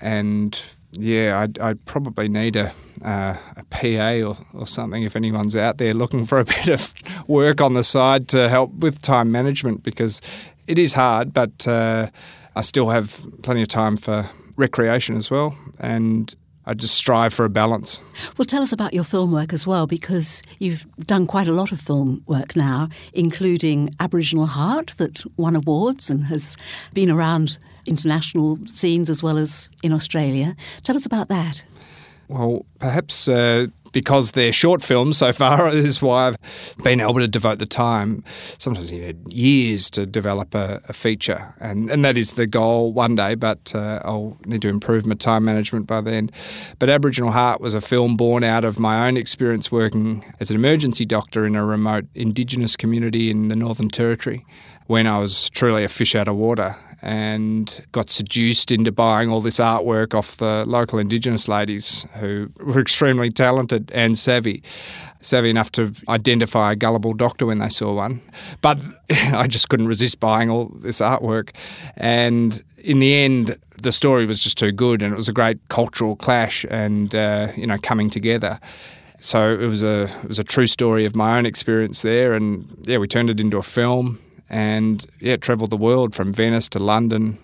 and 0.01 0.61
yeah, 0.93 1.39
I'd, 1.39 1.59
I'd 1.59 1.85
probably 1.85 2.27
need 2.27 2.55
a 2.55 2.71
uh, 3.03 3.35
a 3.57 3.63
PA 3.71 4.27
or, 4.27 4.37
or 4.53 4.67
something 4.67 5.03
if 5.03 5.15
anyone's 5.15 5.55
out 5.55 5.77
there 5.79 5.93
looking 5.93 6.25
for 6.25 6.39
a 6.39 6.45
bit 6.45 6.67
of 6.67 6.93
work 7.27 7.61
on 7.61 7.73
the 7.73 7.83
side 7.83 8.27
to 8.29 8.49
help 8.49 8.71
with 8.75 9.01
time 9.01 9.31
management 9.31 9.83
because 9.83 10.21
it 10.67 10.77
is 10.77 10.93
hard, 10.93 11.33
but 11.33 11.67
uh, 11.67 12.07
I 12.55 12.61
still 12.61 12.89
have 12.89 13.25
plenty 13.43 13.61
of 13.61 13.67
time 13.67 13.97
for 13.97 14.29
recreation 14.55 15.15
as 15.15 15.31
well. 15.31 15.57
And 15.79 16.33
I 16.71 16.73
just 16.73 16.95
strive 16.95 17.33
for 17.33 17.43
a 17.43 17.49
balance. 17.49 17.99
Well, 18.37 18.45
tell 18.45 18.61
us 18.61 18.71
about 18.71 18.93
your 18.93 19.03
film 19.03 19.33
work 19.33 19.51
as 19.51 19.67
well, 19.67 19.87
because 19.87 20.41
you've 20.57 20.85
done 21.05 21.27
quite 21.27 21.49
a 21.49 21.51
lot 21.51 21.73
of 21.73 21.81
film 21.81 22.23
work 22.27 22.55
now, 22.55 22.87
including 23.11 23.93
Aboriginal 23.99 24.45
Heart, 24.45 24.93
that 24.95 25.21
won 25.35 25.57
awards 25.57 26.09
and 26.09 26.23
has 26.27 26.55
been 26.93 27.11
around 27.11 27.57
international 27.85 28.57
scenes 28.67 29.09
as 29.09 29.21
well 29.21 29.37
as 29.37 29.69
in 29.83 29.91
Australia. 29.91 30.55
Tell 30.83 30.95
us 30.95 31.05
about 31.05 31.27
that. 31.27 31.65
Well, 32.29 32.65
perhaps 32.79 33.27
uh, 33.27 33.67
because 33.91 34.31
they're 34.31 34.53
short 34.53 34.83
films 34.83 35.17
so 35.17 35.33
far 35.33 35.67
is 35.73 36.01
why 36.01 36.27
I've 36.27 36.37
been 36.83 37.01
able 37.01 37.15
to 37.15 37.27
devote 37.27 37.59
the 37.59 37.65
time. 37.65 38.23
Sometimes 38.57 38.91
you 38.91 39.01
need 39.01 39.33
years 39.33 39.89
to 39.91 40.05
develop 40.05 40.55
a, 40.55 40.81
a 40.87 40.93
feature, 40.93 41.53
and, 41.59 41.89
and 41.89 42.03
that 42.05 42.17
is 42.17 42.31
the 42.31 42.47
goal 42.47 42.93
one 42.93 43.15
day, 43.15 43.35
but 43.35 43.73
uh, 43.75 44.01
I'll 44.03 44.37
need 44.45 44.61
to 44.63 44.69
improve 44.69 45.05
my 45.05 45.15
time 45.15 45.45
management 45.45 45.87
by 45.87 46.01
then. 46.01 46.29
But 46.79 46.89
Aboriginal 46.89 47.31
Heart 47.31 47.61
was 47.61 47.73
a 47.73 47.81
film 47.81 48.17
born 48.17 48.43
out 48.43 48.63
of 48.63 48.79
my 48.79 49.07
own 49.07 49.17
experience 49.17 49.71
working 49.71 50.23
as 50.39 50.49
an 50.49 50.55
emergency 50.55 51.05
doctor 51.05 51.45
in 51.45 51.55
a 51.55 51.65
remote 51.65 52.05
Indigenous 52.15 52.75
community 52.75 53.29
in 53.29 53.47
the 53.47 53.55
Northern 53.55 53.89
Territory 53.89 54.45
when 54.91 55.07
I 55.07 55.19
was 55.19 55.49
truly 55.51 55.85
a 55.85 55.87
fish 55.87 56.15
out 56.15 56.27
of 56.27 56.35
water 56.35 56.75
and 57.01 57.85
got 57.93 58.09
seduced 58.09 58.71
into 58.71 58.91
buying 58.91 59.29
all 59.29 59.39
this 59.39 59.57
artwork 59.57 60.13
off 60.13 60.35
the 60.35 60.65
local 60.67 60.99
Indigenous 60.99 61.47
ladies 61.47 62.05
who 62.17 62.49
were 62.59 62.81
extremely 62.81 63.29
talented 63.29 63.89
and 63.93 64.19
savvy. 64.19 64.61
Savvy 65.21 65.49
enough 65.49 65.71
to 65.71 65.93
identify 66.09 66.73
a 66.73 66.75
gullible 66.75 67.13
doctor 67.13 67.45
when 67.45 67.59
they 67.59 67.69
saw 67.69 67.93
one. 67.93 68.19
But 68.59 68.79
I 69.31 69.47
just 69.47 69.69
couldn't 69.69 69.87
resist 69.87 70.19
buying 70.19 70.49
all 70.49 70.65
this 70.81 70.99
artwork. 70.99 71.55
And 71.95 72.61
in 72.77 72.99
the 72.99 73.15
end, 73.15 73.57
the 73.81 73.93
story 73.93 74.25
was 74.25 74.43
just 74.43 74.57
too 74.57 74.73
good 74.73 75.01
and 75.01 75.13
it 75.13 75.15
was 75.15 75.29
a 75.29 75.33
great 75.33 75.65
cultural 75.69 76.17
clash 76.17 76.65
and, 76.69 77.15
uh, 77.15 77.47
you 77.55 77.65
know, 77.65 77.77
coming 77.81 78.09
together 78.09 78.59
so 79.23 79.53
it 79.53 79.67
was 79.67 79.83
a 79.83 80.09
it 80.23 80.27
was 80.27 80.39
a 80.39 80.43
true 80.43 80.65
story 80.65 81.05
of 81.05 81.15
my 81.15 81.37
own 81.37 81.45
experience 81.45 82.01
there, 82.01 82.33
and 82.33 82.65
yeah, 82.85 82.97
we 82.97 83.07
turned 83.07 83.29
it 83.29 83.39
into 83.39 83.57
a 83.57 83.61
film 83.61 84.17
and 84.51 85.07
yeah, 85.19 85.37
travelled 85.37 85.69
the 85.69 85.77
world 85.77 86.13
from 86.13 86.33
Venice 86.33 86.69
to 86.69 86.79
London, 86.79 87.37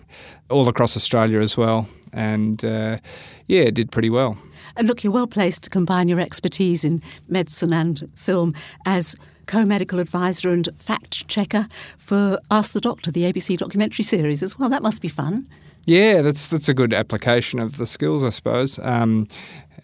all 0.50 0.68
across 0.68 0.96
Australia 0.96 1.40
as 1.40 1.56
well, 1.56 1.88
and 2.12 2.64
uh, 2.64 2.98
yeah, 3.46 3.70
did 3.70 3.90
pretty 3.90 4.10
well. 4.10 4.36
And 4.76 4.86
look, 4.86 5.02
you're 5.02 5.12
well 5.12 5.26
placed 5.26 5.64
to 5.64 5.70
combine 5.70 6.08
your 6.08 6.20
expertise 6.20 6.84
in 6.84 7.02
medicine 7.26 7.72
and 7.72 8.02
film 8.14 8.52
as 8.86 9.16
co-medical 9.46 9.98
advisor 9.98 10.50
and 10.50 10.68
fact 10.76 11.26
checker 11.26 11.66
for 11.96 12.38
Ask 12.50 12.74
the 12.74 12.80
Doctor, 12.80 13.10
the 13.10 13.22
ABC 13.22 13.56
documentary 13.56 14.04
series 14.04 14.42
as 14.42 14.58
well. 14.58 14.68
That 14.68 14.82
must 14.82 15.00
be 15.00 15.08
fun. 15.08 15.48
Yeah, 15.86 16.20
that's 16.20 16.48
that's 16.48 16.68
a 16.68 16.74
good 16.74 16.92
application 16.92 17.58
of 17.58 17.78
the 17.78 17.86
skills, 17.86 18.22
I 18.22 18.28
suppose. 18.28 18.78
Um, 18.82 19.26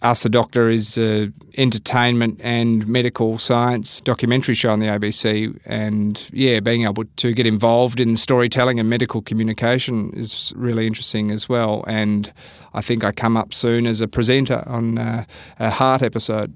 Ask 0.01 0.23
the 0.23 0.29
Doctor 0.29 0.69
is 0.69 0.97
an 0.97 1.33
entertainment 1.57 2.39
and 2.43 2.87
medical 2.87 3.37
science 3.37 4.01
documentary 4.01 4.55
show 4.55 4.71
on 4.71 4.79
the 4.79 4.87
ABC. 4.87 5.57
And 5.65 6.29
yeah, 6.31 6.59
being 6.59 6.83
able 6.83 7.05
to 7.05 7.33
get 7.33 7.47
involved 7.47 7.99
in 7.99 8.17
storytelling 8.17 8.79
and 8.79 8.89
medical 8.89 9.21
communication 9.21 10.11
is 10.13 10.53
really 10.55 10.85
interesting 10.87 11.31
as 11.31 11.47
well. 11.47 11.83
And 11.87 12.31
I 12.73 12.81
think 12.81 13.03
I 13.03 13.11
come 13.11 13.37
up 13.37 13.53
soon 13.53 13.87
as 13.87 14.01
a 14.01 14.07
presenter 14.07 14.63
on 14.67 14.97
uh, 14.97 15.25
a 15.59 15.69
heart 15.69 16.01
episode. 16.01 16.55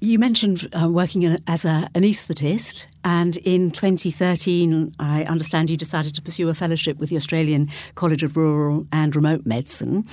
You 0.00 0.18
mentioned 0.18 0.68
uh, 0.78 0.90
working 0.90 1.24
as 1.46 1.64
an 1.64 1.88
anaesthetist, 1.94 2.88
and 3.04 3.38
in 3.38 3.70
2013, 3.70 4.92
I 4.98 5.24
understand 5.24 5.70
you 5.70 5.78
decided 5.78 6.14
to 6.16 6.20
pursue 6.20 6.50
a 6.50 6.54
fellowship 6.54 6.98
with 6.98 7.08
the 7.08 7.16
Australian 7.16 7.70
College 7.94 8.22
of 8.22 8.36
Rural 8.36 8.86
and 8.92 9.16
Remote 9.16 9.46
Medicine. 9.46 10.04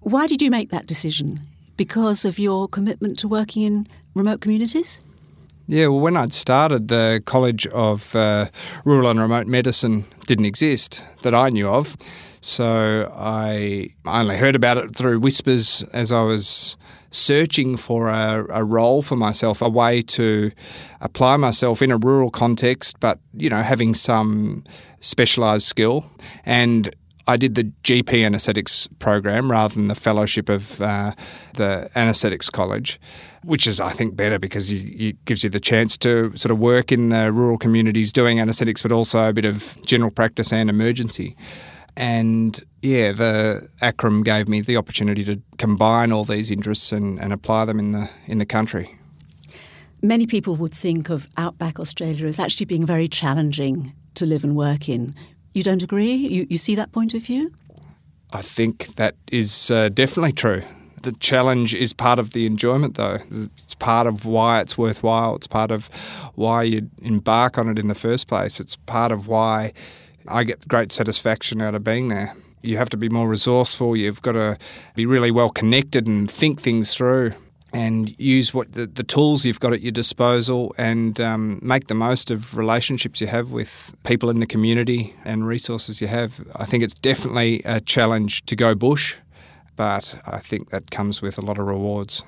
Why 0.00 0.26
did 0.26 0.42
you 0.42 0.50
make 0.50 0.70
that 0.70 0.86
decision? 0.86 1.46
Because 1.76 2.24
of 2.24 2.38
your 2.38 2.68
commitment 2.68 3.18
to 3.20 3.28
working 3.28 3.62
in 3.62 3.88
remote 4.14 4.40
communities? 4.40 5.02
Yeah, 5.68 5.88
well, 5.88 6.00
when 6.00 6.16
I'd 6.16 6.32
started, 6.32 6.88
the 6.88 7.20
College 7.26 7.66
of 7.68 8.14
uh, 8.14 8.46
Rural 8.84 9.08
and 9.08 9.18
Remote 9.18 9.48
Medicine 9.48 10.04
didn't 10.26 10.44
exist 10.44 11.02
that 11.22 11.34
I 11.34 11.48
knew 11.48 11.68
of. 11.68 11.96
So 12.40 13.12
I 13.16 13.90
only 14.06 14.36
heard 14.36 14.54
about 14.54 14.76
it 14.76 14.94
through 14.94 15.18
whispers 15.18 15.82
as 15.92 16.12
I 16.12 16.22
was 16.22 16.76
searching 17.10 17.76
for 17.76 18.08
a, 18.08 18.46
a, 18.50 18.62
role 18.62 19.02
for 19.02 19.16
myself, 19.16 19.60
a 19.60 19.68
way 19.68 20.02
to 20.02 20.52
apply 21.00 21.36
myself 21.36 21.82
in 21.82 21.90
a 21.90 21.96
rural 21.96 22.30
context, 22.30 23.00
but 23.00 23.18
you 23.34 23.50
know, 23.50 23.62
having 23.62 23.94
some 23.94 24.62
specialised 25.00 25.66
skill. 25.66 26.08
And 26.44 26.94
I 27.26 27.36
did 27.36 27.56
the 27.56 27.64
GP 27.82 28.24
anaesthetics 28.24 28.88
program 28.98 29.50
rather 29.50 29.74
than 29.74 29.88
the 29.88 29.96
fellowship 29.96 30.48
of 30.48 30.80
uh, 30.80 31.12
the 31.54 31.90
anaesthetics 31.96 32.48
college, 32.48 33.00
which 33.42 33.66
is, 33.66 33.80
I 33.80 33.90
think, 33.90 34.14
better 34.14 34.38
because 34.38 34.70
it 34.70 35.24
gives 35.24 35.42
you 35.42 35.50
the 35.50 35.60
chance 35.60 35.96
to 35.98 36.36
sort 36.36 36.52
of 36.52 36.58
work 36.58 36.92
in 36.92 37.08
the 37.08 37.32
rural 37.32 37.58
communities 37.58 38.12
doing 38.12 38.38
anaesthetics, 38.38 38.80
but 38.82 38.92
also 38.92 39.28
a 39.28 39.32
bit 39.32 39.44
of 39.44 39.76
general 39.84 40.10
practice 40.10 40.52
and 40.52 40.70
emergency. 40.70 41.36
And 41.96 42.62
yeah, 42.82 43.12
the 43.12 43.68
ACRRM 43.82 44.24
gave 44.24 44.48
me 44.48 44.60
the 44.60 44.76
opportunity 44.76 45.24
to 45.24 45.40
combine 45.58 46.12
all 46.12 46.24
these 46.24 46.50
interests 46.50 46.92
and, 46.92 47.18
and 47.18 47.32
apply 47.32 47.64
them 47.64 47.78
in 47.78 47.92
the 47.92 48.10
in 48.26 48.38
the 48.38 48.46
country. 48.46 48.96
Many 50.02 50.26
people 50.26 50.56
would 50.56 50.74
think 50.74 51.08
of 51.08 51.26
outback 51.38 51.80
Australia 51.80 52.26
as 52.26 52.38
actually 52.38 52.66
being 52.66 52.86
very 52.86 53.08
challenging 53.08 53.94
to 54.14 54.26
live 54.26 54.44
and 54.44 54.54
work 54.54 54.88
in. 54.88 55.14
You 55.56 55.62
don't 55.62 55.82
agree? 55.82 56.12
You, 56.12 56.46
you 56.50 56.58
see 56.58 56.74
that 56.74 56.92
point 56.92 57.14
of 57.14 57.22
view? 57.22 57.50
I 58.30 58.42
think 58.42 58.88
that 58.96 59.14
is 59.32 59.70
uh, 59.70 59.88
definitely 59.88 60.34
true. 60.34 60.60
The 61.02 61.12
challenge 61.12 61.72
is 61.72 61.94
part 61.94 62.18
of 62.18 62.34
the 62.34 62.44
enjoyment, 62.44 62.96
though. 62.96 63.20
It's 63.30 63.74
part 63.76 64.06
of 64.06 64.26
why 64.26 64.60
it's 64.60 64.76
worthwhile. 64.76 65.34
It's 65.34 65.46
part 65.46 65.70
of 65.70 65.86
why 66.34 66.64
you 66.64 66.90
embark 67.00 67.56
on 67.56 67.70
it 67.70 67.78
in 67.78 67.88
the 67.88 67.94
first 67.94 68.26
place. 68.28 68.60
It's 68.60 68.76
part 68.76 69.12
of 69.12 69.28
why 69.28 69.72
I 70.28 70.44
get 70.44 70.68
great 70.68 70.92
satisfaction 70.92 71.62
out 71.62 71.74
of 71.74 71.82
being 71.82 72.08
there. 72.08 72.34
You 72.60 72.76
have 72.76 72.90
to 72.90 72.98
be 72.98 73.08
more 73.08 73.26
resourceful. 73.26 73.96
You've 73.96 74.20
got 74.20 74.32
to 74.32 74.58
be 74.94 75.06
really 75.06 75.30
well 75.30 75.48
connected 75.48 76.06
and 76.06 76.30
think 76.30 76.60
things 76.60 76.94
through 76.94 77.32
and 77.76 78.18
use 78.18 78.54
what 78.54 78.72
the, 78.72 78.86
the, 78.86 79.02
tools 79.02 79.44
you've 79.44 79.60
got 79.60 79.74
at 79.74 79.82
your 79.82 79.92
disposal 79.92 80.74
and 80.78 81.20
um, 81.20 81.60
make 81.62 81.88
the 81.88 81.94
most 81.94 82.30
of 82.30 82.56
relationships 82.56 83.20
you 83.20 83.26
have 83.26 83.52
with 83.52 83.94
people 84.02 84.30
in 84.30 84.40
the 84.40 84.46
community 84.46 85.14
and 85.26 85.46
resources 85.46 86.00
you 86.00 86.06
have. 86.06 86.40
I 86.56 86.64
think 86.64 86.82
it's 86.82 86.94
definitely 86.94 87.60
a 87.66 87.82
challenge 87.82 88.46
to 88.46 88.56
go 88.56 88.74
bush, 88.74 89.16
but 89.76 90.18
I 90.26 90.38
think 90.38 90.70
that 90.70 90.90
comes 90.90 91.20
with 91.20 91.36
a 91.36 91.42
lot 91.42 91.58
of 91.58 91.66
rewards. 91.66 92.24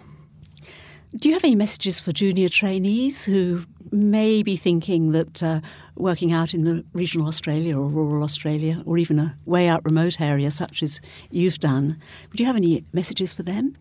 Do 1.17 1.31
you 1.31 1.35
have 1.35 1.45
any 1.45 1.55
messages 1.55 1.99
for 1.99 2.13
junior 2.13 2.51
trainees 2.51 3.25
who 3.25 3.65
may 3.91 4.43
be 4.43 4.55
thinking 4.55 5.13
that 5.13 5.43
uh, 5.43 5.61
working 5.97 6.31
out 6.31 6.53
in 6.53 6.65
the 6.65 6.85
regional 6.93 7.27
Australia 7.27 7.75
or 7.75 7.89
rural 7.89 8.23
Australia 8.23 8.83
or 8.85 8.99
even 8.99 9.19
a 9.19 9.35
way 9.47 9.67
out 9.67 9.83
remote 9.83 10.21
area 10.21 10.51
such 10.51 10.83
as 10.83 11.01
you've 11.31 11.59
done, 11.59 11.99
would 12.31 12.39
you 12.39 12.45
have 12.45 12.57
any 12.57 12.85
messages 12.93 13.33
for 13.33 13.43
them? 13.45 13.75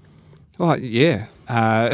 Well, 0.58 0.80
yeah. 0.80 1.28
Uh, 1.48 1.90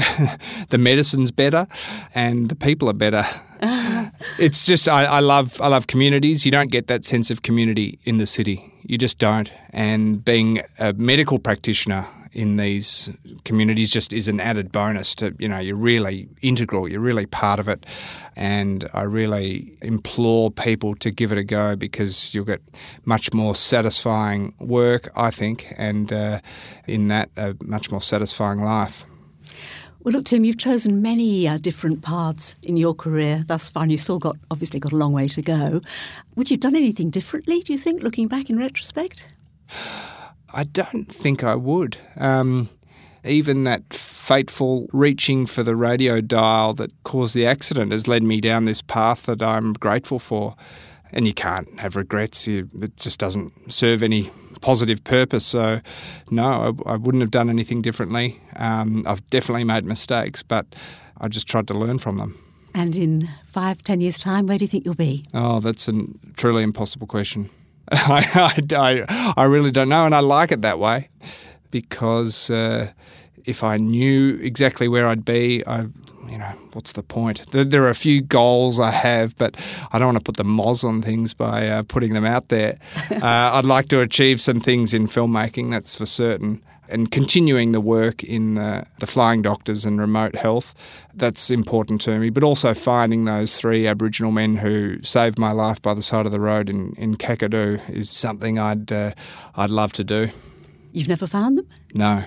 the 0.69 0.77
medicine's 0.77 1.31
better, 1.31 1.67
and 2.15 2.49
the 2.49 2.55
people 2.55 2.89
are 2.89 2.93
better. 2.93 3.23
it's 4.39 4.65
just 4.65 4.87
I, 4.87 5.05
I, 5.05 5.19
love 5.19 5.59
I 5.61 5.67
love 5.67 5.87
communities. 5.87 6.45
You 6.45 6.51
don't 6.51 6.71
get 6.71 6.87
that 6.87 7.05
sense 7.05 7.29
of 7.29 7.41
community 7.41 7.99
in 8.03 8.17
the 8.17 8.25
city. 8.25 8.73
You 8.83 8.97
just 8.97 9.19
don't. 9.19 9.51
And 9.71 10.23
being 10.23 10.61
a 10.79 10.93
medical 10.93 11.39
practitioner 11.39 12.07
in 12.33 12.57
these 12.57 13.09
communities 13.45 13.91
just 13.91 14.11
is 14.11 14.27
an 14.27 14.39
added 14.39 14.71
bonus 14.71 15.15
to 15.15 15.35
you 15.39 15.47
know 15.47 15.59
you're 15.59 15.75
really 15.75 16.27
integral. 16.41 16.87
You're 16.87 16.99
really 16.99 17.25
part 17.25 17.59
of 17.59 17.67
it 17.67 17.85
and 18.35 18.89
I 18.93 19.03
really 19.03 19.77
implore 19.81 20.51
people 20.51 20.95
to 20.95 21.11
give 21.11 21.31
it 21.31 21.37
a 21.37 21.43
go 21.43 21.75
because 21.75 22.33
you'll 22.33 22.45
get 22.45 22.61
much 23.05 23.33
more 23.33 23.55
satisfying 23.55 24.53
work, 24.59 25.09
I 25.15 25.31
think, 25.31 25.73
and 25.77 26.11
uh, 26.11 26.39
in 26.87 27.07
that, 27.09 27.29
a 27.37 27.55
much 27.63 27.91
more 27.91 28.01
satisfying 28.01 28.61
life. 28.61 29.05
Well, 30.01 30.13
look, 30.13 30.25
Tim, 30.25 30.43
you've 30.43 30.57
chosen 30.57 31.01
many 31.01 31.47
uh, 31.47 31.57
different 31.57 32.01
paths 32.01 32.57
in 32.61 32.75
your 32.75 32.93
career 32.93 33.43
thus 33.47 33.69
far, 33.69 33.83
and 33.83 33.91
you've 33.91 34.01
still 34.01 34.19
got 34.19 34.35
obviously 34.51 34.79
got 34.79 34.91
a 34.91 34.97
long 34.97 35.13
way 35.13 35.27
to 35.27 35.41
go. 35.41 35.79
Would 36.35 36.49
you 36.49 36.55
have 36.55 36.61
done 36.61 36.75
anything 36.75 37.09
differently? 37.09 37.61
Do 37.61 37.71
you 37.71 37.79
think, 37.79 38.03
looking 38.03 38.27
back 38.27 38.49
in 38.49 38.57
retrospect? 38.57 39.33
I 40.53 40.63
don't 40.63 41.05
think 41.05 41.43
I 41.43 41.55
would. 41.55 41.97
Um, 42.17 42.69
even 43.25 43.63
that 43.63 43.93
fateful 43.93 44.87
reaching 44.93 45.45
for 45.45 45.63
the 45.63 45.75
radio 45.75 46.21
dial 46.21 46.73
that 46.75 46.91
caused 47.03 47.35
the 47.35 47.45
accident 47.45 47.91
has 47.91 48.07
led 48.07 48.23
me 48.23 48.39
down 48.41 48.65
this 48.65 48.81
path 48.81 49.23
that 49.23 49.41
I'm 49.41 49.73
grateful 49.73 50.19
for. 50.19 50.55
And 51.11 51.27
you 51.27 51.33
can't 51.33 51.69
have 51.79 51.95
regrets. 51.95 52.47
You, 52.47 52.69
it 52.81 52.97
just 52.97 53.19
doesn't 53.19 53.71
serve 53.71 54.01
any 54.01 54.29
positive 54.61 55.03
purpose. 55.03 55.45
So, 55.45 55.79
no, 56.31 56.75
I, 56.87 56.93
I 56.93 56.95
wouldn't 56.95 57.21
have 57.21 57.31
done 57.31 57.49
anything 57.49 57.81
differently. 57.81 58.39
Um, 58.55 59.03
I've 59.05 59.25
definitely 59.27 59.63
made 59.63 59.85
mistakes, 59.85 60.41
but 60.41 60.65
I 61.21 61.27
just 61.27 61.47
tried 61.47 61.67
to 61.67 61.73
learn 61.73 61.99
from 61.99 62.17
them. 62.17 62.37
And 62.73 62.95
in 62.95 63.29
five, 63.45 63.83
ten 63.83 64.01
years' 64.01 64.17
time, 64.17 64.47
where 64.47 64.57
do 64.57 64.63
you 64.63 64.69
think 64.69 64.85
you'll 64.85 64.95
be? 64.95 65.23
Oh, 65.33 65.59
that's 65.59 65.87
a 65.87 65.93
truly 66.35 66.63
impossible 66.63 67.05
question. 67.05 67.49
I, 67.91 68.63
I, 68.71 69.33
I, 69.35 69.43
really 69.45 69.71
don't 69.71 69.89
know, 69.89 70.05
and 70.05 70.15
I 70.15 70.19
like 70.19 70.51
it 70.51 70.61
that 70.61 70.79
way 70.79 71.09
because 71.71 72.49
uh, 72.49 72.91
if 73.45 73.63
I 73.63 73.77
knew 73.77 74.35
exactly 74.41 74.87
where 74.87 75.07
I'd 75.07 75.25
be, 75.25 75.65
I, 75.67 75.81
you 76.29 76.37
know, 76.37 76.51
what's 76.71 76.93
the 76.93 77.03
point? 77.03 77.45
There, 77.51 77.65
there, 77.65 77.83
are 77.83 77.89
a 77.89 77.95
few 77.95 78.21
goals 78.21 78.79
I 78.79 78.91
have, 78.91 79.37
but 79.37 79.55
I 79.91 79.99
don't 79.99 80.07
want 80.07 80.17
to 80.19 80.23
put 80.23 80.37
the 80.37 80.45
moz 80.45 80.83
on 80.83 81.01
things 81.01 81.33
by 81.33 81.67
uh, 81.67 81.83
putting 81.83 82.13
them 82.13 82.25
out 82.25 82.47
there. 82.47 82.79
uh, 83.11 83.17
I'd 83.21 83.65
like 83.65 83.89
to 83.89 83.99
achieve 83.99 84.39
some 84.39 84.59
things 84.59 84.93
in 84.93 85.07
filmmaking, 85.07 85.71
that's 85.71 85.95
for 85.95 86.05
certain 86.05 86.63
and 86.93 87.11
continuing 87.11 87.71
the 87.71 87.81
work 87.81 88.23
in 88.23 88.57
uh, 88.57 88.85
the 88.99 89.07
flying 89.07 89.41
doctors 89.41 89.83
and 89.83 89.99
remote 89.99 90.35
health. 90.35 90.73
That's 91.13 91.49
important 91.49 92.01
to 92.01 92.19
me, 92.19 92.29
but 92.29 92.43
also 92.43 92.73
finding 92.73 93.25
those 93.25 93.57
three 93.57 93.87
Aboriginal 93.87 94.31
men 94.31 94.55
who 94.55 95.01
saved 95.03 95.37
my 95.39 95.51
life 95.51 95.81
by 95.81 95.93
the 95.93 96.01
side 96.01 96.25
of 96.25 96.31
the 96.31 96.39
road 96.39 96.69
in, 96.69 96.93
in 96.97 97.15
Kakadu 97.15 97.89
is 97.89 98.09
something 98.09 98.59
I'd, 98.59 98.91
uh, 98.91 99.11
I'd 99.55 99.69
love 99.69 99.91
to 99.93 100.03
do. 100.03 100.29
You've 100.93 101.09
never 101.09 101.27
found 101.27 101.57
them? 101.57 101.67
No. 101.95 102.23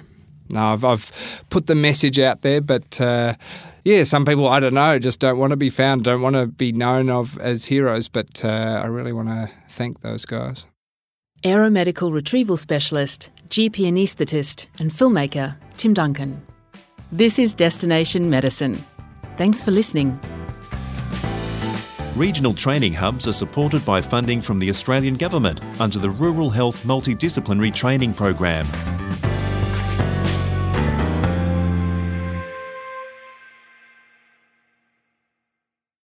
No, 0.50 0.66
I've, 0.66 0.85
I've 0.85 1.44
put 1.50 1.66
the 1.66 1.75
message 1.75 2.18
out 2.18 2.42
there, 2.42 2.61
but 2.61 3.00
uh, 3.00 3.35
yeah, 3.82 4.04
some 4.04 4.25
people, 4.25 4.46
I 4.46 4.61
don't 4.61 4.75
know, 4.75 4.99
just 4.99 5.18
don't 5.20 5.38
want 5.38 5.50
to 5.50 5.56
be 5.56 5.70
found, 5.70 6.04
don't 6.04 6.23
want 6.23 6.37
to 6.37 6.46
be 6.46 6.73
known 6.73 7.11
of 7.11 7.38
as 7.38 7.64
heroes, 7.64 8.08
but 8.08 8.44
uh, 8.44 8.80
I 8.82 8.87
really 8.87 9.12
want 9.12 9.28
to 9.28 9.50
thank 9.68 10.02
those 10.02 10.25
guys. 10.25 10.66
Aeromedical 11.44 12.12
retrieval 12.12 12.56
specialist, 12.56 13.30
GP 13.49 13.87
anaesthetist, 13.87 14.67
and 14.79 14.91
filmmaker 14.91 15.57
Tim 15.76 15.95
Duncan. 15.95 16.47
This 17.12 17.38
is 17.38 17.55
Destination 17.55 18.29
Medicine. 18.29 18.75
Thanks 19.37 19.62
for 19.62 19.71
listening. 19.71 20.19
Regional 22.17 22.55
training 22.55 22.95
hubs 22.95 23.29
are 23.29 23.33
supported 23.33 23.85
by 23.85 24.00
funding 24.00 24.41
from 24.41 24.59
the 24.59 24.71
Australian 24.71 25.17
Government 25.17 25.61
under 25.79 25.99
the 25.99 26.09
Rural 26.09 26.49
Health 26.49 26.83
Multidisciplinary 26.85 27.75
Training 27.75 28.15
Program. 28.15 28.67